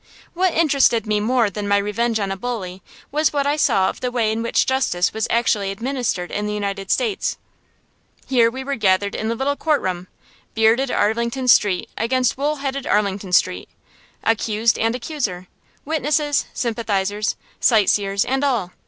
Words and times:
What 0.33 0.55
interested 0.55 1.05
me 1.05 1.19
more 1.19 1.51
than 1.51 1.67
my 1.67 1.77
revenge 1.77 2.19
on 2.19 2.31
a 2.31 2.35
bully 2.35 2.81
was 3.11 3.31
what 3.31 3.45
I 3.45 3.55
saw 3.55 3.87
of 3.87 3.99
the 4.01 4.09
way 4.09 4.31
in 4.31 4.41
which 4.41 4.65
justice 4.65 5.13
was 5.13 5.27
actually 5.29 5.69
administered 5.69 6.31
in 6.31 6.47
the 6.47 6.55
United 6.55 6.89
States. 6.89 7.37
Here 8.25 8.49
we 8.49 8.63
were 8.63 8.73
gathered 8.77 9.13
in 9.13 9.27
the 9.27 9.35
little 9.35 9.55
courtroom, 9.55 10.07
bearded 10.55 10.89
Arlington 10.89 11.47
Street 11.47 11.87
against 11.99 12.35
wool 12.35 12.55
headed 12.55 12.87
Arlington 12.87 13.31
Street; 13.31 13.69
accused 14.23 14.79
and 14.79 14.95
accuser, 14.95 15.45
witnesses, 15.85 16.47
sympathizers, 16.51 17.35
sight 17.59 17.87
seers, 17.87 18.25
and 18.25 18.43
all. 18.43 18.71